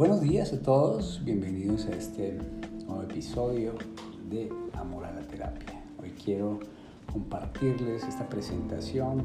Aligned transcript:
Buenos 0.00 0.22
días 0.22 0.50
a 0.54 0.62
todos, 0.62 1.20
bienvenidos 1.26 1.84
a 1.84 1.90
este 1.90 2.38
nuevo 2.86 3.02
episodio 3.02 3.74
de 4.30 4.50
Amor 4.72 5.04
a 5.04 5.12
la 5.12 5.20
Terapia. 5.20 5.84
Hoy 6.02 6.12
quiero 6.12 6.58
compartirles 7.12 8.04
esta 8.04 8.26
presentación 8.26 9.22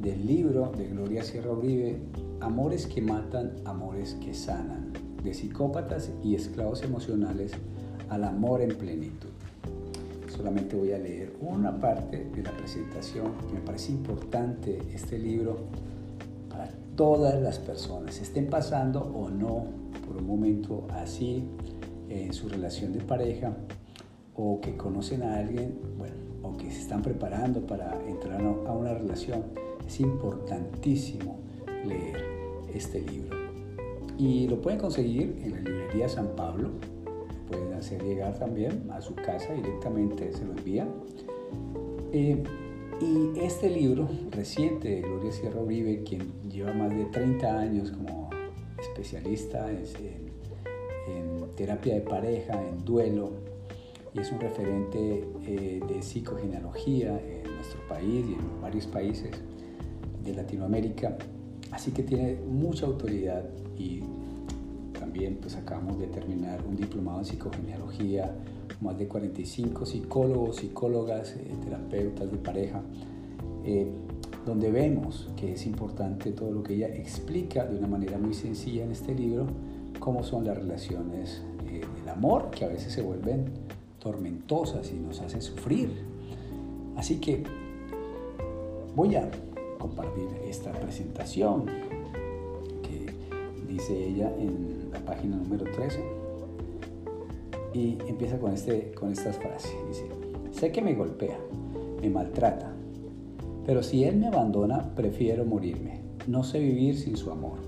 del 0.00 0.24
libro 0.24 0.70
de 0.78 0.86
Gloria 0.86 1.24
Sierra 1.24 1.50
Uribe, 1.50 1.98
Amores 2.40 2.86
que 2.86 3.02
matan, 3.02 3.56
amores 3.64 4.14
que 4.24 4.32
sanan, 4.32 4.92
de 5.24 5.34
psicópatas 5.34 6.12
y 6.22 6.36
esclavos 6.36 6.84
emocionales 6.84 7.50
al 8.10 8.22
amor 8.22 8.60
en 8.62 8.78
plenitud. 8.78 9.30
Solamente 10.28 10.76
voy 10.76 10.92
a 10.92 10.98
leer 10.98 11.34
una 11.40 11.80
parte 11.80 12.30
de 12.32 12.42
la 12.44 12.52
presentación 12.52 13.32
que 13.48 13.54
me 13.54 13.60
parece 13.60 13.90
importante 13.90 14.78
este 14.94 15.18
libro 15.18 15.56
para 16.48 16.68
todas 16.94 17.42
las 17.42 17.58
personas, 17.58 18.20
estén 18.20 18.48
pasando 18.48 19.00
o 19.00 19.28
no 19.30 19.79
por 20.10 20.20
un 20.20 20.26
momento 20.26 20.88
así 20.90 21.44
en 22.08 22.32
su 22.32 22.48
relación 22.48 22.92
de 22.92 22.98
pareja 22.98 23.56
o 24.34 24.60
que 24.60 24.76
conocen 24.76 25.22
a 25.22 25.38
alguien, 25.38 25.78
bueno, 25.96 26.16
o 26.42 26.56
que 26.56 26.68
se 26.68 26.80
están 26.80 27.00
preparando 27.00 27.64
para 27.64 27.96
entrar 28.08 28.42
a 28.42 28.72
una 28.72 28.92
relación. 28.92 29.44
Es 29.86 30.00
importantísimo 30.00 31.38
leer 31.86 32.24
este 32.74 33.02
libro. 33.02 33.36
Y 34.18 34.48
lo 34.48 34.60
pueden 34.60 34.80
conseguir 34.80 35.38
en 35.44 35.52
la 35.52 35.60
librería 35.60 36.08
San 36.08 36.34
Pablo, 36.34 36.70
pueden 37.48 37.72
hacer 37.74 38.02
llegar 38.02 38.36
también 38.36 38.90
a 38.90 39.00
su 39.00 39.14
casa 39.14 39.54
directamente, 39.54 40.32
se 40.32 40.44
lo 40.44 40.52
envían. 40.56 40.88
Eh, 42.12 42.42
y 43.00 43.38
este 43.38 43.70
libro 43.70 44.08
reciente 44.32 44.88
de 44.88 45.02
Gloria 45.02 45.30
Sierra 45.30 45.60
Uribe, 45.60 46.02
quien 46.02 46.32
lleva 46.50 46.72
más 46.72 46.90
de 46.90 47.04
30 47.04 47.60
años 47.60 47.92
como 47.92 48.30
especialista 48.80 49.70
en, 49.70 50.30
terapia 51.56 51.94
de 51.94 52.00
pareja, 52.00 52.54
en 52.54 52.84
duelo, 52.84 53.32
y 54.14 54.20
es 54.20 54.32
un 54.32 54.40
referente 54.40 55.24
eh, 55.46 55.80
de 55.86 56.02
psicogenealogía 56.02 57.20
en 57.20 57.54
nuestro 57.54 57.86
país 57.86 58.24
y 58.26 58.32
en 58.32 58.62
varios 58.62 58.86
países 58.86 59.30
de 60.24 60.34
Latinoamérica. 60.34 61.18
Así 61.70 61.90
que 61.90 62.02
tiene 62.02 62.36
mucha 62.48 62.86
autoridad 62.86 63.44
y 63.76 64.02
también 64.98 65.38
pues 65.40 65.56
acabamos 65.56 65.98
de 65.98 66.06
terminar 66.06 66.64
un 66.66 66.76
diplomado 66.76 67.18
en 67.18 67.24
psicogenealogía, 67.24 68.34
más 68.80 68.98
de 68.98 69.06
45 69.06 69.84
psicólogos, 69.84 70.56
psicólogas, 70.56 71.36
eh, 71.36 71.54
terapeutas 71.62 72.30
de 72.30 72.38
pareja, 72.38 72.82
eh, 73.64 73.90
donde 74.46 74.70
vemos 74.70 75.28
que 75.36 75.52
es 75.52 75.66
importante 75.66 76.32
todo 76.32 76.50
lo 76.50 76.62
que 76.62 76.74
ella 76.74 76.88
explica 76.88 77.64
de 77.64 77.76
una 77.76 77.86
manera 77.86 78.18
muy 78.18 78.34
sencilla 78.34 78.84
en 78.84 78.92
este 78.92 79.14
libro, 79.14 79.46
cómo 79.98 80.22
son 80.22 80.44
las 80.44 80.56
relaciones 80.56 81.42
eh, 81.66 81.82
del 81.98 82.08
amor, 82.08 82.50
que 82.50 82.64
a 82.64 82.68
veces 82.68 82.92
se 82.92 83.02
vuelven 83.02 83.46
tormentosas 83.98 84.90
y 84.92 84.96
nos 84.96 85.20
hacen 85.20 85.42
sufrir. 85.42 85.90
Así 86.96 87.20
que 87.20 87.44
voy 88.96 89.16
a 89.16 89.30
compartir 89.78 90.28
esta 90.44 90.72
presentación 90.72 91.66
que 92.82 93.12
dice 93.68 94.06
ella 94.06 94.32
en 94.38 94.90
la 94.92 95.00
página 95.00 95.36
número 95.36 95.64
13, 95.64 96.20
y 97.72 97.98
empieza 98.06 98.38
con, 98.38 98.52
este, 98.52 98.92
con 98.92 99.12
estas 99.12 99.38
frases. 99.38 99.72
Dice, 99.88 100.06
sé 100.52 100.72
que 100.72 100.82
me 100.82 100.94
golpea, 100.94 101.38
me 102.00 102.10
maltrata, 102.10 102.69
pero 103.70 103.84
si 103.84 104.02
él 104.02 104.16
me 104.16 104.26
abandona, 104.26 104.96
prefiero 104.96 105.44
morirme. 105.44 106.00
No 106.26 106.42
sé 106.42 106.58
vivir 106.58 106.98
sin 106.98 107.16
su 107.16 107.30
amor. 107.30 107.60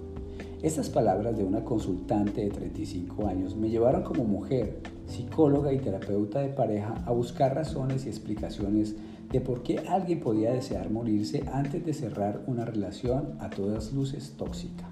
Estas 0.60 0.90
palabras 0.90 1.36
de 1.36 1.44
una 1.44 1.62
consultante 1.62 2.40
de 2.40 2.50
35 2.50 3.28
años 3.28 3.54
me 3.54 3.70
llevaron 3.70 4.02
como 4.02 4.24
mujer, 4.24 4.80
psicóloga 5.06 5.72
y 5.72 5.78
terapeuta 5.78 6.40
de 6.40 6.48
pareja 6.48 6.96
a 7.06 7.12
buscar 7.12 7.54
razones 7.54 8.04
y 8.04 8.08
explicaciones 8.08 8.96
de 9.30 9.40
por 9.40 9.62
qué 9.62 9.78
alguien 9.88 10.18
podía 10.18 10.52
desear 10.52 10.90
morirse 10.90 11.44
antes 11.52 11.86
de 11.86 11.94
cerrar 11.94 12.42
una 12.48 12.64
relación 12.64 13.36
a 13.38 13.48
todas 13.48 13.92
luces 13.92 14.34
tóxica. 14.36 14.90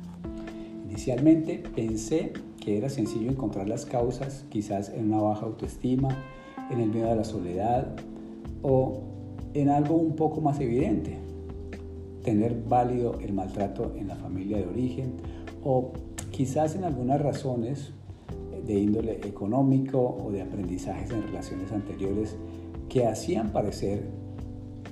Inicialmente 0.88 1.60
pensé 1.74 2.34
que 2.60 2.78
era 2.78 2.88
sencillo 2.88 3.32
encontrar 3.32 3.68
las 3.68 3.84
causas, 3.84 4.44
quizás 4.48 4.90
en 4.90 5.06
una 5.12 5.22
baja 5.22 5.46
autoestima, 5.46 6.10
en 6.70 6.78
el 6.78 6.90
miedo 6.90 7.10
a 7.10 7.16
la 7.16 7.24
soledad 7.24 7.96
o 8.62 9.10
en 9.54 9.68
algo 9.68 9.96
un 9.96 10.16
poco 10.16 10.40
más 10.40 10.60
evidente, 10.60 11.18
tener 12.22 12.62
válido 12.68 13.18
el 13.20 13.32
maltrato 13.32 13.94
en 13.96 14.08
la 14.08 14.16
familia 14.16 14.58
de 14.58 14.66
origen 14.66 15.14
o 15.64 15.92
quizás 16.30 16.76
en 16.76 16.84
algunas 16.84 17.20
razones 17.20 17.92
de 18.66 18.78
índole 18.78 19.20
económico 19.26 20.18
o 20.22 20.30
de 20.30 20.42
aprendizajes 20.42 21.10
en 21.10 21.22
relaciones 21.22 21.72
anteriores 21.72 22.36
que 22.88 23.06
hacían 23.06 23.50
parecer 23.50 24.04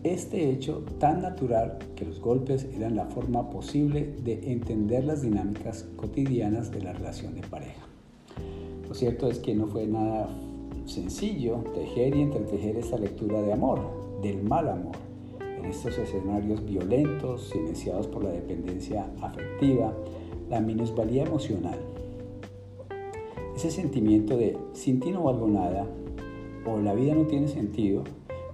este 0.04 0.50
hecho 0.50 0.84
tan 0.98 1.22
natural 1.22 1.78
que 1.96 2.04
los 2.04 2.20
golpes 2.20 2.66
eran 2.74 2.96
la 2.96 3.06
forma 3.06 3.50
posible 3.50 4.14
de 4.22 4.52
entender 4.52 5.04
las 5.04 5.22
dinámicas 5.22 5.86
cotidianas 5.96 6.70
de 6.70 6.82
la 6.82 6.92
relación 6.92 7.34
de 7.34 7.42
pareja. 7.42 7.86
Lo 8.88 8.94
cierto 8.94 9.28
es 9.28 9.38
que 9.40 9.54
no 9.54 9.66
fue 9.66 9.86
nada 9.86 10.28
sencillo 10.86 11.58
tejer 11.74 12.16
y 12.16 12.22
entretejer 12.22 12.76
esta 12.76 12.96
lectura 12.96 13.42
de 13.42 13.52
amor, 13.52 13.97
del 14.22 14.42
mal 14.42 14.68
amor, 14.68 14.96
en 15.40 15.64
estos 15.66 15.98
escenarios 15.98 16.64
violentos, 16.64 17.48
silenciados 17.50 18.06
por 18.06 18.24
la 18.24 18.30
dependencia 18.30 19.10
afectiva, 19.20 19.92
la 20.48 20.60
minusvalía 20.60 21.24
emocional. 21.24 21.78
Ese 23.56 23.70
sentimiento 23.70 24.36
de 24.36 24.56
sin 24.72 25.00
ti 25.00 25.10
no 25.10 25.24
valgo 25.24 25.48
nada 25.48 25.86
o 26.64 26.78
la 26.78 26.94
vida 26.94 27.14
no 27.14 27.26
tiene 27.26 27.48
sentido 27.48 28.04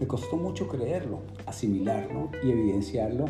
me 0.01 0.07
costó 0.07 0.37
mucho 0.37 0.69
creerlo, 0.69 1.21
asimilarlo 1.47 2.29
y 2.43 2.51
evidenciarlo 2.51 3.27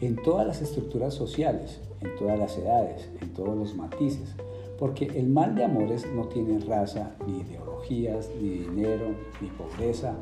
en 0.00 0.16
todas 0.16 0.46
las 0.46 0.62
estructuras 0.62 1.14
sociales, 1.14 1.80
en 2.00 2.14
todas 2.16 2.38
las 2.38 2.56
edades, 2.56 3.10
en 3.20 3.30
todos 3.34 3.56
los 3.56 3.74
matices, 3.74 4.34
porque 4.78 5.06
el 5.06 5.28
mal 5.28 5.54
de 5.54 5.64
amores 5.64 6.06
no 6.14 6.26
tiene 6.28 6.60
raza, 6.60 7.14
ni 7.26 7.40
ideologías, 7.40 8.30
ni 8.40 8.50
dinero, 8.50 9.14
ni 9.40 9.48
pobreza. 9.48 10.14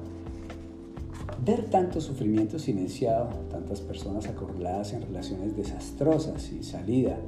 Ver 1.44 1.64
tanto 1.70 2.00
sufrimiento 2.00 2.58
silenciado, 2.58 3.28
tantas 3.50 3.80
personas 3.80 4.28
acorraladas 4.28 4.92
en 4.92 5.02
relaciones 5.02 5.56
desastrosas, 5.56 6.42
sin 6.42 6.62
salida, 6.62 7.18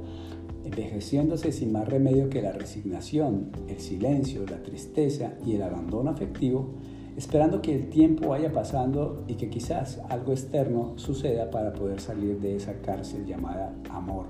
envejeciéndose 0.63 1.51
sin 1.51 1.71
más 1.71 1.87
remedio 1.87 2.29
que 2.29 2.41
la 2.41 2.51
resignación, 2.51 3.51
el 3.67 3.79
silencio, 3.79 4.45
la 4.49 4.63
tristeza 4.63 5.33
y 5.45 5.55
el 5.55 5.63
abandono 5.63 6.11
afectivo, 6.11 6.69
esperando 7.17 7.61
que 7.61 7.75
el 7.75 7.89
tiempo 7.89 8.29
vaya 8.29 8.51
pasando 8.51 9.23
y 9.27 9.35
que 9.35 9.49
quizás 9.49 9.99
algo 10.09 10.31
externo 10.31 10.93
suceda 10.97 11.49
para 11.51 11.73
poder 11.73 11.99
salir 11.99 12.39
de 12.39 12.55
esa 12.55 12.81
cárcel 12.81 13.25
llamada 13.25 13.73
amor. 13.89 14.25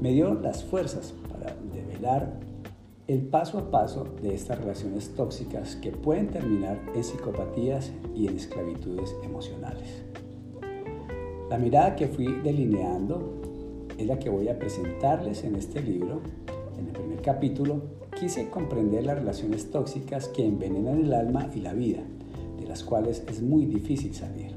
Me 0.00 0.12
dio 0.12 0.34
las 0.34 0.64
fuerzas 0.64 1.14
para 1.30 1.54
develar 1.72 2.49
el 3.12 3.22
paso 3.22 3.58
a 3.58 3.72
paso 3.72 4.06
de 4.22 4.32
estas 4.32 4.60
relaciones 4.60 5.16
tóxicas 5.16 5.74
que 5.74 5.90
pueden 5.90 6.28
terminar 6.28 6.80
en 6.94 7.02
psicopatías 7.02 7.90
y 8.14 8.28
en 8.28 8.36
esclavitudes 8.36 9.16
emocionales. 9.24 10.04
La 11.48 11.58
mirada 11.58 11.96
que 11.96 12.06
fui 12.06 12.26
delineando 12.44 13.34
es 13.98 14.06
la 14.06 14.20
que 14.20 14.30
voy 14.30 14.48
a 14.48 14.60
presentarles 14.60 15.42
en 15.42 15.56
este 15.56 15.82
libro. 15.82 16.20
En 16.78 16.86
el 16.86 16.92
primer 16.92 17.20
capítulo 17.20 17.82
quise 18.16 18.48
comprender 18.48 19.04
las 19.04 19.18
relaciones 19.18 19.72
tóxicas 19.72 20.28
que 20.28 20.46
envenenan 20.46 21.00
el 21.00 21.12
alma 21.12 21.50
y 21.52 21.62
la 21.62 21.72
vida, 21.72 22.04
de 22.60 22.66
las 22.68 22.84
cuales 22.84 23.24
es 23.28 23.42
muy 23.42 23.66
difícil 23.66 24.14
salir. 24.14 24.54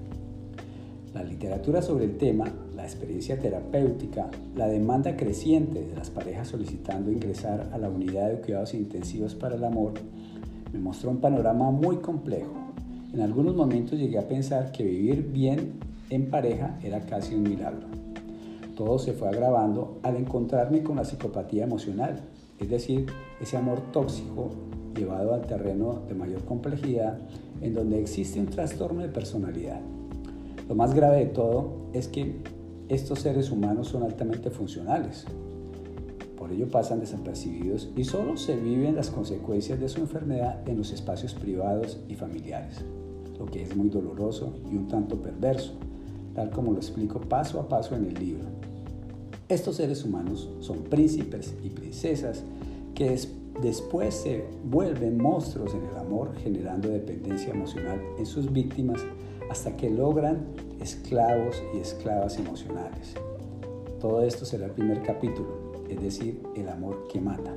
La 1.13 1.21
literatura 1.21 1.83
sobre 1.83 2.05
el 2.05 2.17
tema, 2.17 2.45
la 2.75 2.83
experiencia 2.83 3.39
terapéutica, 3.39 4.31
la 4.55 4.67
demanda 4.67 5.15
creciente 5.15 5.85
de 5.85 5.95
las 5.95 6.09
parejas 6.09 6.47
solicitando 6.47 7.11
ingresar 7.11 7.69
a 7.71 7.77
la 7.77 7.87
unidad 7.87 8.29
de 8.29 8.41
cuidados 8.41 8.73
intensivos 8.73 9.35
para 9.35 9.55
el 9.55 9.63
amor, 9.63 9.93
me 10.71 10.79
mostró 10.79 11.11
un 11.11 11.17
panorama 11.17 11.69
muy 11.69 11.97
complejo. 11.97 12.51
En 13.13 13.21
algunos 13.21 13.55
momentos 13.55 13.99
llegué 13.99 14.17
a 14.17 14.27
pensar 14.27 14.71
que 14.71 14.83
vivir 14.83 15.29
bien 15.31 15.73
en 16.09 16.31
pareja 16.31 16.79
era 16.81 17.05
casi 17.05 17.35
un 17.35 17.43
milagro. 17.43 17.85
Todo 18.75 18.97
se 18.97 19.13
fue 19.13 19.29
agravando 19.29 19.99
al 20.01 20.15
encontrarme 20.15 20.81
con 20.81 20.95
la 20.95 21.05
psicopatía 21.05 21.65
emocional, 21.65 22.21
es 22.59 22.69
decir, 22.69 23.05
ese 23.39 23.55
amor 23.55 23.81
tóxico 23.91 24.49
llevado 24.95 25.35
al 25.35 25.45
terreno 25.45 26.01
de 26.07 26.15
mayor 26.15 26.43
complejidad 26.45 27.19
en 27.61 27.75
donde 27.75 28.01
existe 28.01 28.39
un 28.39 28.47
trastorno 28.47 29.01
de 29.01 29.09
personalidad. 29.09 29.79
Lo 30.67 30.75
más 30.75 30.93
grave 30.93 31.19
de 31.19 31.25
todo 31.27 31.89
es 31.93 32.07
que 32.07 32.35
estos 32.89 33.19
seres 33.19 33.51
humanos 33.51 33.89
son 33.89 34.03
altamente 34.03 34.49
funcionales. 34.49 35.25
Por 36.37 36.51
ello 36.51 36.67
pasan 36.69 36.99
desapercibidos 36.99 37.89
y 37.95 38.03
solo 38.03 38.37
se 38.37 38.55
viven 38.55 38.95
las 38.95 39.09
consecuencias 39.09 39.79
de 39.79 39.89
su 39.89 40.01
enfermedad 40.01 40.67
en 40.67 40.77
los 40.77 40.91
espacios 40.91 41.33
privados 41.33 41.99
y 42.07 42.15
familiares, 42.15 42.83
lo 43.37 43.45
que 43.45 43.61
es 43.61 43.75
muy 43.75 43.89
doloroso 43.89 44.53
y 44.71 44.75
un 44.75 44.87
tanto 44.87 45.21
perverso, 45.21 45.73
tal 46.33 46.49
como 46.49 46.71
lo 46.71 46.77
explico 46.77 47.19
paso 47.19 47.59
a 47.59 47.67
paso 47.67 47.95
en 47.95 48.05
el 48.05 48.13
libro. 48.15 48.45
Estos 49.47 49.75
seres 49.77 50.03
humanos 50.03 50.49
son 50.59 50.79
príncipes 50.83 51.53
y 51.63 51.69
princesas 51.69 52.43
que 52.95 53.11
después 53.11 53.42
se 54.09 54.45
vuelven 54.63 55.17
monstruos 55.17 55.73
en 55.73 55.85
el 55.85 55.97
amor, 55.97 56.35
generando 56.37 56.89
dependencia 56.89 57.53
emocional 57.53 58.01
en 58.17 58.25
sus 58.25 58.51
víctimas 58.51 59.01
hasta 59.49 59.75
que 59.77 59.89
logran 59.89 60.47
esclavos 60.81 61.61
y 61.73 61.79
esclavas 61.79 62.37
emocionales. 62.37 63.13
Todo 63.99 64.23
esto 64.23 64.45
será 64.45 64.65
el 64.65 64.71
primer 64.71 65.01
capítulo, 65.01 65.83
es 65.89 66.01
decir, 66.01 66.41
el 66.55 66.67
amor 66.67 67.07
que 67.11 67.21
mata. 67.21 67.53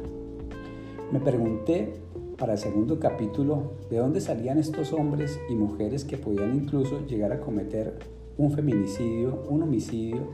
Me 1.11 1.21
pregunté 1.21 1.95
para 2.37 2.53
el 2.53 2.59
segundo 2.59 3.01
capítulo 3.01 3.73
de 3.91 3.99
dónde 3.99 4.21
salían 4.21 4.59
estos 4.59 4.93
hombres 4.93 5.41
y 5.49 5.55
mujeres 5.55 6.05
que 6.05 6.19
podían 6.19 6.55
incluso 6.55 7.07
llegar 7.07 7.33
a 7.33 7.41
cometer 7.41 7.99
un 8.37 8.53
feminicidio, 8.53 9.43
un 9.49 9.63
homicidio 9.63 10.29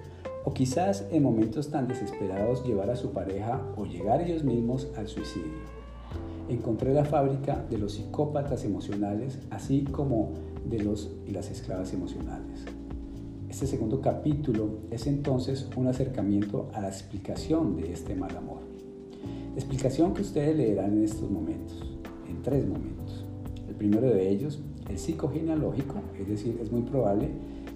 o 0.45 0.53
quizás 0.53 1.07
en 1.11 1.23
momentos 1.23 1.71
tan 1.71 1.87
desesperados 1.87 2.65
llevar 2.65 2.91
a 2.91 2.97
su 2.97 3.13
pareja 3.13 3.61
o 3.77 3.85
llegar 3.85 4.21
ellos 4.21 4.45
mismos 4.45 4.89
al 4.97 5.09
suicidio. 5.09 5.53
Encontré 6.49 6.93
la 6.93 7.05
fábrica 7.05 7.65
de 7.71 7.79
los 7.79 7.95
psicópatas 7.95 8.65
emocionales, 8.65 9.39
así 9.51 9.85
como 9.85 10.33
de 10.69 10.83
los 10.83 11.13
y 11.27 11.31
las 11.31 11.51
esclavas 11.51 11.93
emocionales. 11.93 12.65
Este 13.49 13.67
segundo 13.67 14.01
capítulo 14.01 14.79
es 14.91 15.07
entonces 15.07 15.69
un 15.77 15.87
acercamiento 15.87 16.71
a 16.73 16.81
la 16.81 16.89
explicación 16.89 17.77
de 17.77 17.93
este 17.93 18.15
mal 18.15 18.37
amor. 18.37 18.61
Explicación 19.55 20.15
que 20.15 20.23
ustedes 20.23 20.57
leerán 20.57 20.97
en 20.97 21.05
estos 21.05 21.31
momentos, 21.31 21.79
en 22.29 22.43
tres 22.43 22.67
momentos. 22.67 23.25
El 23.69 23.75
primero 23.75 24.09
de 24.09 24.31
ellos, 24.31 24.61
el 24.89 24.99
psicogenealógico, 24.99 25.97
es 26.19 26.29
decir, 26.29 26.59
es 26.63 26.73
muy 26.73 26.83
probable 26.83 27.29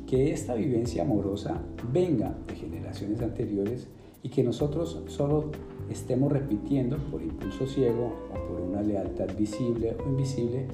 que 0.07 0.33
esta 0.33 0.55
vivencia 0.55 1.03
amorosa 1.03 1.63
venga 1.93 2.37
de 2.47 2.55
generaciones 2.55 3.21
anteriores 3.23 3.89
y 4.23 4.29
que 4.29 4.43
nosotros 4.43 5.03
solo 5.07 5.51
estemos 5.91 6.33
repitiendo 6.33 6.97
por 7.11 7.23
impulso 7.23 7.67
ciego 7.67 8.13
o 8.31 8.49
por 8.49 8.61
una 8.61 8.83
lealtad 8.83 9.29
visible 9.37 9.97
o 10.05 10.09
invisible 10.09 10.67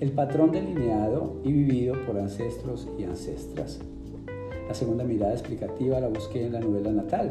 el 0.00 0.12
patrón 0.12 0.52
delineado 0.52 1.40
y 1.44 1.52
vivido 1.52 1.94
por 2.06 2.18
ancestros 2.18 2.88
y 2.98 3.04
ancestras 3.04 3.80
la 4.72 4.74
segunda 4.74 5.04
mirada 5.04 5.32
explicativa 5.32 6.00
la 6.00 6.08
busqué 6.08 6.46
en 6.46 6.52
la 6.52 6.60
novela 6.60 6.92
natal, 6.92 7.30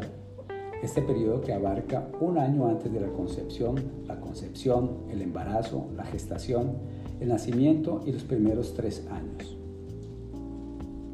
este 0.80 1.02
periodo 1.02 1.40
que 1.40 1.52
abarca 1.52 2.08
un 2.20 2.38
año 2.38 2.68
antes 2.68 2.92
de 2.92 3.00
la 3.00 3.08
concepción, 3.08 3.74
la 4.06 4.20
concepción, 4.20 4.98
el 5.10 5.22
embarazo, 5.22 5.88
la 5.96 6.04
gestación, 6.04 6.74
el 7.18 7.30
nacimiento 7.30 8.00
y 8.06 8.12
los 8.12 8.22
primeros 8.22 8.74
tres 8.74 9.06
años. 9.10 9.61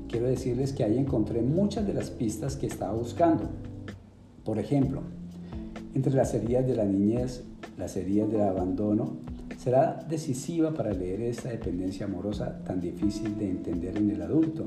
Quiero 0.08 0.26
decirles 0.26 0.72
que 0.72 0.84
ahí 0.84 0.96
encontré 0.96 1.42
muchas 1.42 1.86
de 1.86 1.92
las 1.92 2.10
pistas 2.10 2.56
que 2.56 2.66
estaba 2.66 2.94
buscando. 2.94 3.44
Por 4.42 4.58
ejemplo, 4.58 5.02
entre 5.94 6.14
las 6.14 6.32
heridas 6.32 6.66
de 6.66 6.74
la 6.74 6.84
niñez, 6.84 7.44
las 7.76 7.94
heridas 7.96 8.30
del 8.30 8.40
abandono, 8.40 9.18
será 9.58 10.06
decisiva 10.08 10.72
para 10.72 10.94
leer 10.94 11.20
esta 11.20 11.50
dependencia 11.50 12.06
amorosa 12.06 12.64
tan 12.64 12.80
difícil 12.80 13.36
de 13.36 13.50
entender 13.50 13.98
en 13.98 14.10
el 14.10 14.22
adulto 14.22 14.64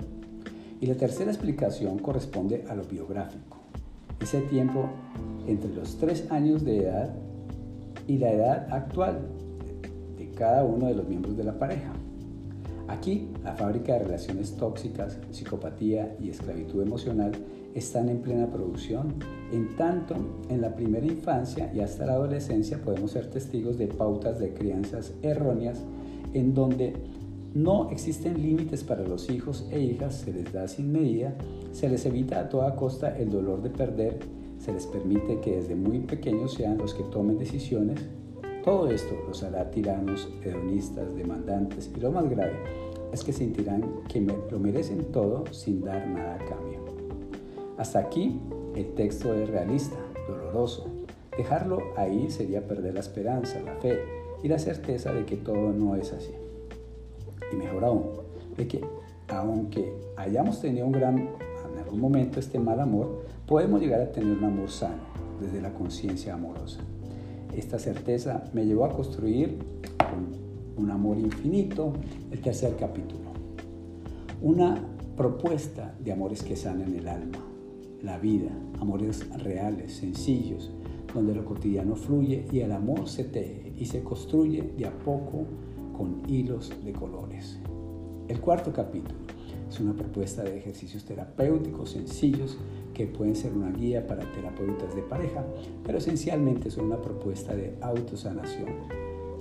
y 0.79 0.85
la 0.85 0.95
tercera 0.95 1.31
explicación 1.31 1.97
corresponde 1.97 2.65
a 2.69 2.75
lo 2.75 2.83
biográfico. 2.83 3.57
Ese 4.19 4.41
tiempo 4.41 4.89
entre 5.47 5.73
los 5.73 5.97
tres 5.97 6.29
años 6.29 6.63
de 6.63 6.83
edad 6.83 7.15
y 8.07 8.19
la 8.19 8.31
edad 8.31 8.67
actual 8.71 9.21
de 10.17 10.29
cada 10.31 10.63
uno 10.63 10.87
de 10.87 10.93
los 10.93 11.07
miembros 11.07 11.35
de 11.35 11.45
la 11.45 11.57
pareja. 11.57 11.93
Aquí, 12.87 13.29
la 13.43 13.53
fábrica 13.53 13.93
de 13.93 13.99
relaciones 13.99 14.55
tóxicas, 14.55 15.17
psicopatía 15.31 16.15
y 16.19 16.29
esclavitud 16.29 16.81
emocional 16.81 17.31
están 17.73 18.09
en 18.09 18.21
plena 18.21 18.47
producción, 18.47 19.15
en 19.51 19.75
tanto 19.75 20.15
en 20.49 20.61
la 20.61 20.75
primera 20.75 21.05
infancia 21.05 21.71
y 21.73 21.79
hasta 21.79 22.05
la 22.05 22.13
adolescencia 22.13 22.81
podemos 22.81 23.11
ser 23.11 23.29
testigos 23.29 23.77
de 23.77 23.87
pautas 23.87 24.39
de 24.39 24.53
crianzas 24.53 25.13
erróneas 25.21 25.83
en 26.33 26.53
donde 26.53 26.93
no 27.53 27.89
existen 27.89 28.41
límites 28.41 28.83
para 28.83 29.03
los 29.03 29.29
hijos 29.29 29.67
e 29.71 29.79
hijas, 29.79 30.15
se 30.15 30.31
les 30.31 30.51
da 30.53 30.67
sin 30.67 30.91
medida, 30.91 31.35
se 31.73 31.89
les 31.89 32.05
evita 32.05 32.39
a 32.39 32.49
toda 32.49 32.75
costa 32.75 33.17
el 33.17 33.29
dolor 33.29 33.61
de 33.61 33.69
perder, 33.69 34.19
se 34.57 34.71
les 34.71 34.85
permite 34.85 35.39
que 35.41 35.57
desde 35.57 35.75
muy 35.75 35.99
pequeños 35.99 36.53
sean 36.53 36.77
los 36.77 36.93
que 36.93 37.03
tomen 37.03 37.37
decisiones. 37.37 37.99
Todo 38.63 38.89
esto 38.89 39.15
los 39.27 39.43
hará 39.43 39.71
tiranos, 39.71 40.29
hedonistas, 40.43 41.15
demandantes 41.15 41.91
y 41.95 41.99
lo 41.99 42.11
más 42.11 42.29
grave 42.29 42.53
es 43.11 43.23
que 43.23 43.33
sentirán 43.33 43.83
que 44.07 44.21
lo 44.21 44.59
merecen 44.59 45.05
todo 45.11 45.45
sin 45.51 45.81
dar 45.81 46.07
nada 46.07 46.35
a 46.35 46.45
cambio. 46.45 46.79
Hasta 47.77 47.99
aquí 47.99 48.39
el 48.75 48.93
texto 48.93 49.33
es 49.33 49.49
realista, 49.49 49.97
doloroso. 50.27 50.85
Dejarlo 51.35 51.79
ahí 51.97 52.29
sería 52.29 52.67
perder 52.67 52.93
la 52.93 52.99
esperanza, 52.99 53.59
la 53.61 53.75
fe 53.75 53.99
y 54.43 54.47
la 54.47 54.59
certeza 54.59 55.11
de 55.13 55.25
que 55.25 55.37
todo 55.37 55.71
no 55.71 55.95
es 55.95 56.13
así 56.13 56.33
y 57.51 57.55
mejor 57.55 57.83
aún, 57.85 58.03
de 58.57 58.67
que 58.67 58.81
aunque 59.27 59.93
hayamos 60.17 60.61
tenido 60.61 60.85
un 60.85 60.91
gran, 60.91 61.17
en 61.17 61.79
algún 61.79 61.99
momento 61.99 62.39
este 62.39 62.59
mal 62.59 62.79
amor, 62.79 63.23
podemos 63.47 63.81
llegar 63.81 64.01
a 64.01 64.11
tener 64.11 64.37
un 64.37 64.43
amor 64.43 64.69
sano 64.69 65.03
desde 65.39 65.61
la 65.61 65.73
conciencia 65.73 66.33
amorosa. 66.33 66.81
Esta 67.55 67.79
certeza 67.79 68.49
me 68.53 68.65
llevó 68.65 68.85
a 68.85 68.89
construir 68.89 69.57
un 70.77 70.89
amor 70.89 71.17
infinito 71.17 71.93
el 72.31 72.39
tercer 72.39 72.75
capítulo. 72.77 73.31
Una 74.41 74.81
propuesta 75.17 75.93
de 75.99 76.13
amores 76.13 76.43
que 76.43 76.55
sanan 76.55 76.95
el 76.95 77.07
alma, 77.07 77.37
la 78.01 78.17
vida, 78.17 78.51
amores 78.79 79.29
reales, 79.43 79.93
sencillos, 79.93 80.71
donde 81.13 81.35
lo 81.35 81.43
cotidiano 81.43 81.95
fluye 81.95 82.45
y 82.51 82.59
el 82.59 82.71
amor 82.71 83.09
se 83.09 83.25
teje 83.25 83.73
y 83.77 83.85
se 83.85 84.01
construye 84.01 84.73
de 84.77 84.85
a 84.87 84.97
poco 84.99 85.45
con 85.95 86.21
hilos 86.27 86.71
de 86.83 86.93
colores. 86.93 87.59
El 88.29 88.39
cuarto 88.39 88.71
capítulo 88.71 89.19
es 89.69 89.79
una 89.79 89.93
propuesta 89.93 90.43
de 90.43 90.57
ejercicios 90.57 91.03
terapéuticos 91.03 91.91
sencillos 91.91 92.57
que 92.93 93.07
pueden 93.07 93.35
ser 93.35 93.53
una 93.53 93.71
guía 93.71 94.05
para 94.05 94.29
terapeutas 94.31 94.95
de 94.95 95.01
pareja, 95.01 95.43
pero 95.83 95.97
esencialmente 95.97 96.69
son 96.69 96.85
una 96.85 97.01
propuesta 97.01 97.55
de 97.55 97.75
autosanación. 97.81 98.69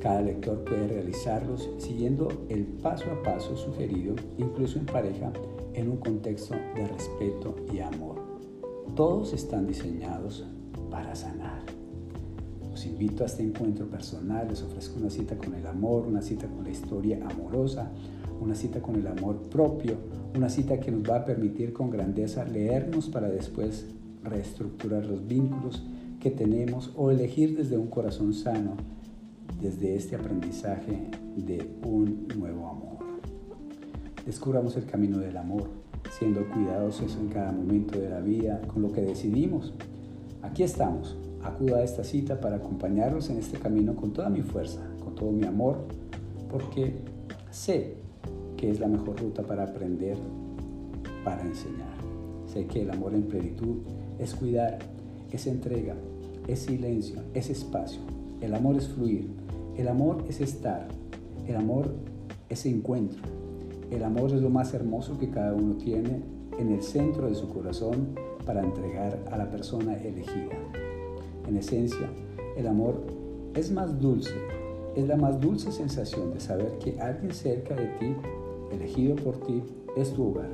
Cada 0.00 0.22
lector 0.22 0.64
puede 0.64 0.88
realizarlos 0.88 1.68
siguiendo 1.78 2.28
el 2.48 2.64
paso 2.64 3.04
a 3.10 3.22
paso 3.22 3.56
sugerido, 3.56 4.14
incluso 4.38 4.78
en 4.78 4.86
pareja, 4.86 5.30
en 5.74 5.90
un 5.90 5.98
contexto 5.98 6.54
de 6.74 6.86
respeto 6.86 7.56
y 7.72 7.80
amor. 7.80 8.16
Todos 8.96 9.34
están 9.34 9.66
diseñados 9.66 10.46
para 10.90 11.14
sanar. 11.14 11.60
Los 12.70 12.86
invito 12.86 13.24
a 13.24 13.26
este 13.26 13.42
encuentro 13.42 13.86
personal, 13.86 14.48
les 14.48 14.62
ofrezco 14.62 14.98
una 14.98 15.10
cita 15.10 15.36
con 15.36 15.54
el 15.54 15.66
amor, 15.66 16.06
una 16.06 16.22
cita 16.22 16.46
con 16.46 16.64
la 16.64 16.70
historia 16.70 17.18
amorosa, 17.30 17.90
una 18.40 18.54
cita 18.54 18.80
con 18.80 18.96
el 18.96 19.06
amor 19.06 19.36
propio, 19.48 19.96
una 20.34 20.48
cita 20.48 20.80
que 20.80 20.90
nos 20.90 21.08
va 21.08 21.16
a 21.16 21.24
permitir 21.24 21.72
con 21.72 21.90
grandeza 21.90 22.44
leernos 22.44 23.08
para 23.08 23.28
después 23.28 23.86
reestructurar 24.24 25.04
los 25.06 25.26
vínculos 25.26 25.82
que 26.20 26.30
tenemos 26.30 26.92
o 26.96 27.10
elegir 27.10 27.56
desde 27.56 27.76
un 27.76 27.88
corazón 27.88 28.34
sano, 28.34 28.76
desde 29.60 29.94
este 29.94 30.16
aprendizaje 30.16 31.10
de 31.36 31.70
un 31.84 32.28
nuevo 32.36 32.68
amor. 32.68 32.98
Descubramos 34.24 34.76
el 34.76 34.86
camino 34.86 35.18
del 35.18 35.36
amor, 35.36 35.68
siendo 36.18 36.46
cuidadosos 36.48 37.16
en 37.16 37.28
cada 37.28 37.52
momento 37.52 37.98
de 37.98 38.10
la 38.10 38.20
vida 38.20 38.60
con 38.62 38.82
lo 38.82 38.92
que 38.92 39.00
decidimos. 39.00 39.72
Aquí 40.42 40.62
estamos, 40.62 41.16
acuda 41.42 41.78
a 41.78 41.82
esta 41.82 42.04
cita 42.04 42.40
para 42.40 42.56
acompañarlos 42.56 43.30
en 43.30 43.38
este 43.38 43.58
camino 43.58 43.96
con 43.96 44.12
toda 44.12 44.28
mi 44.28 44.42
fuerza, 44.42 44.80
con 45.02 45.14
todo 45.14 45.32
mi 45.32 45.44
amor, 45.44 45.78
porque 46.50 46.96
sé 47.50 47.99
que 48.60 48.70
es 48.70 48.78
la 48.78 48.88
mejor 48.88 49.18
ruta 49.18 49.42
para 49.42 49.64
aprender, 49.64 50.18
para 51.24 51.40
enseñar. 51.40 51.94
Sé 52.46 52.66
que 52.66 52.82
el 52.82 52.90
amor 52.90 53.14
en 53.14 53.22
plenitud 53.22 53.78
es 54.18 54.34
cuidar, 54.34 54.78
es 55.30 55.46
entrega, 55.46 55.94
es 56.46 56.58
silencio, 56.58 57.22
es 57.32 57.48
espacio. 57.48 58.02
El 58.42 58.54
amor 58.54 58.76
es 58.76 58.88
fluir, 58.88 59.30
el 59.78 59.88
amor 59.88 60.24
es 60.28 60.42
estar, 60.42 60.88
el 61.46 61.56
amor 61.56 61.90
es 62.50 62.66
encuentro. 62.66 63.22
El 63.90 64.04
amor 64.04 64.30
es 64.30 64.42
lo 64.42 64.50
más 64.50 64.74
hermoso 64.74 65.18
que 65.18 65.30
cada 65.30 65.54
uno 65.54 65.76
tiene 65.76 66.22
en 66.58 66.70
el 66.70 66.82
centro 66.82 67.28
de 67.28 67.34
su 67.34 67.48
corazón 67.48 68.08
para 68.44 68.62
entregar 68.62 69.18
a 69.32 69.38
la 69.38 69.50
persona 69.50 69.94
elegida. 69.94 70.54
En 71.48 71.56
esencia, 71.56 72.10
el 72.58 72.66
amor 72.66 73.06
es 73.54 73.72
más 73.72 73.98
dulce, 73.98 74.34
es 74.96 75.08
la 75.08 75.16
más 75.16 75.40
dulce 75.40 75.72
sensación 75.72 76.34
de 76.34 76.40
saber 76.40 76.78
que 76.78 77.00
alguien 77.00 77.32
cerca 77.32 77.74
de 77.74 77.86
ti, 77.98 78.14
elegido 78.70 79.16
por 79.16 79.36
ti, 79.46 79.62
es 79.96 80.12
tu 80.12 80.28
hogar, 80.28 80.50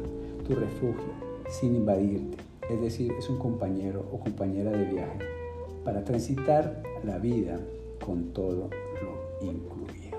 tu 0.47 0.55
refugio, 0.55 1.13
sin 1.49 1.77
invadirte. 1.77 2.39
Es 2.69 2.81
decir, 2.81 3.13
es 3.19 3.29
un 3.29 3.39
compañero 3.39 4.05
o 4.13 4.19
compañera 4.19 4.73
de 4.73 4.85
viaje 4.85 5.19
para 5.85 6.05
transitar 6.05 6.83
la 7.05 7.19
vida 7.19 7.61
con 8.05 8.33
todo 8.33 8.71
lo 9.03 9.47
incluido. 9.47 10.17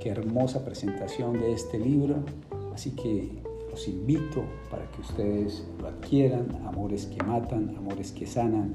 Qué 0.00 0.08
hermosa 0.08 0.64
presentación 0.64 1.34
de 1.34 1.52
este 1.52 1.78
libro, 1.78 2.16
así 2.72 2.92
que 2.92 3.28
los 3.70 3.86
invito 3.86 4.42
para 4.70 4.90
que 4.90 5.00
ustedes 5.02 5.64
lo 5.80 5.88
adquieran, 5.88 6.48
amores 6.66 7.06
que 7.06 7.22
matan, 7.22 7.76
amores 7.76 8.10
que 8.10 8.26
sanan 8.26 8.74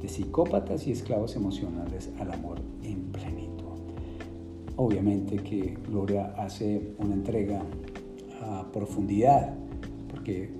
de 0.00 0.08
psicópatas 0.08 0.86
y 0.86 0.92
esclavos 0.92 1.34
emocionales 1.34 2.10
al 2.20 2.32
amor 2.32 2.58
en 2.84 3.10
plenitud. 3.10 3.27
Obviamente 4.80 5.38
que 5.38 5.76
Gloria 5.88 6.34
hace 6.36 6.94
una 6.98 7.12
entrega 7.12 7.60
a 8.40 8.70
profundidad, 8.70 9.52
porque 10.08 10.50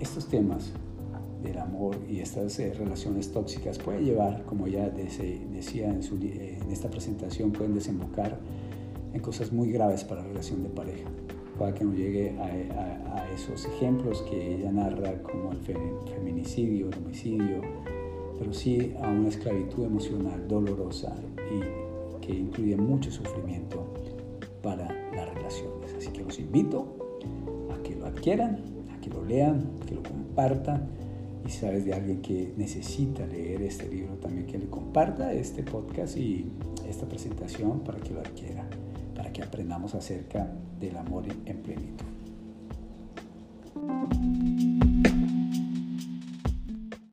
estos 0.00 0.28
temas 0.28 0.72
del 1.42 1.58
amor 1.58 1.98
y 2.08 2.20
estas 2.20 2.58
eh, 2.58 2.72
relaciones 2.72 3.30
tóxicas 3.30 3.78
pueden 3.78 4.06
llevar, 4.06 4.46
como 4.46 4.66
ya 4.66 4.88
decía 4.88 5.90
en, 5.90 6.00
en, 6.00 6.72
esta 6.72 6.88
presentación, 6.88 7.52
pueden 7.52 7.74
desembocar 7.74 8.38
en 9.12 9.20
cosas 9.20 9.52
muy 9.52 9.70
graves 9.70 10.04
para 10.04 10.22
la 10.22 10.28
relación 10.28 10.62
de 10.62 10.70
pareja. 10.70 11.10
Para 11.58 11.74
que 11.74 11.84
no 11.84 11.92
llegue 11.92 12.34
a, 12.38 13.14
a, 13.14 13.30
esos 13.30 13.66
ejemplos 13.66 14.22
que 14.22 14.54
ella 14.54 14.72
narra 14.72 15.22
como 15.22 15.52
el 15.52 15.58
feminicidio, 15.58 16.88
el 16.88 16.96
homicidio, 16.96 17.60
pero 18.38 18.54
sí 18.54 18.94
a 19.02 19.10
una 19.10 19.28
esclavitud 19.28 19.84
emocional 19.84 20.48
dolorosa 20.48 21.14
y 21.50 21.81
que 22.22 22.32
incluye 22.34 22.76
mucho 22.76 23.10
sufrimiento 23.10 23.84
para 24.62 24.86
las 25.14 25.34
relaciones. 25.34 25.92
Así 25.98 26.08
que 26.08 26.24
los 26.24 26.38
invito 26.38 26.96
a 27.70 27.82
que 27.82 27.94
lo 27.94 28.06
adquieran, 28.06 28.64
a 28.96 29.00
que 29.00 29.10
lo 29.10 29.22
lean, 29.22 29.72
que 29.86 29.94
lo 29.94 30.02
compartan 30.02 30.88
y 31.46 31.50
sabes 31.50 31.84
de 31.84 31.92
alguien 31.92 32.22
que 32.22 32.54
necesita 32.56 33.26
leer 33.26 33.62
este 33.62 33.88
libro, 33.88 34.14
también 34.14 34.46
que 34.46 34.56
le 34.58 34.66
comparta 34.66 35.32
este 35.32 35.62
podcast 35.62 36.16
y 36.16 36.46
esta 36.88 37.06
presentación 37.06 37.80
para 37.80 37.98
que 37.98 38.14
lo 38.14 38.20
adquiera, 38.20 38.64
para 39.14 39.32
que 39.32 39.42
aprendamos 39.42 39.94
acerca 39.94 40.50
del 40.80 40.96
amor 40.96 41.24
en 41.44 41.58
plenitud. 41.58 42.11